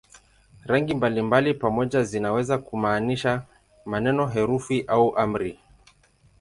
Rangi 0.65 0.93
mbalimbali 0.93 1.53
pamoja 1.53 2.03
zinaweza 2.03 2.57
kumaanisha 2.57 3.43
maneno, 3.85 4.27
herufi 4.27 4.83
au 4.87 5.17
amri. 5.17 5.59